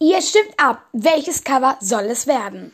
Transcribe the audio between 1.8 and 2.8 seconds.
soll es werden?